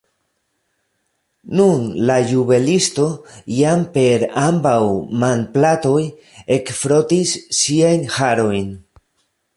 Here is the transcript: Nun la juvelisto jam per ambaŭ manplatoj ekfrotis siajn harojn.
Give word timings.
Nun 1.59 1.83
la 2.09 2.15
juvelisto 2.31 3.05
jam 3.59 3.85
per 3.99 4.25
ambaŭ 4.47 4.75
manplatoj 5.25 6.01
ekfrotis 6.59 7.39
siajn 7.61 8.09
harojn. 8.19 8.75